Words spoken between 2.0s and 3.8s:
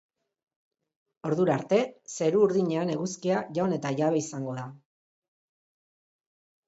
zeru urdinean eguzkia jaun